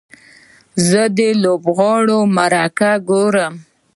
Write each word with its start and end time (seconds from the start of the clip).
زه 0.87 1.01
د 1.17 1.19
لوبغاړو 1.43 2.19
مرکه 2.37 2.91
ګورم. 3.09 3.53